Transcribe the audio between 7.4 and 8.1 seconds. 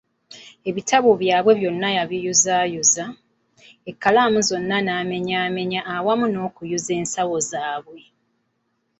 zaabwe.